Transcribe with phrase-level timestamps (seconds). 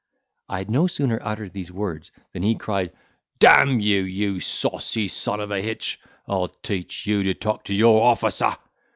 [0.49, 2.91] I had no sooner uttered these words, than he cried,
[3.37, 7.75] "Damn you, you saucy son of a hitch, I'll teach you to talk so to
[7.75, 8.57] your officer."